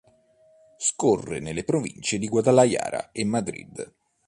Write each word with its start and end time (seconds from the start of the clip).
Scorre 0.77 1.39
nelle 1.39 1.63
provincie 1.63 2.17
di 2.17 2.27
Guadalajara 2.27 3.11
e 3.11 3.23
Madrid. 3.23 3.93